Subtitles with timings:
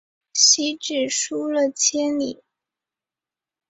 [0.33, 2.41] 西至疏勒千里。